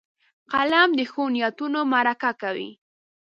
قلم 0.51 0.89
د 0.97 1.01
ښو 1.11 1.23
نیتونو 1.33 1.79
مرکه 1.93 2.31
کوي 2.41 2.69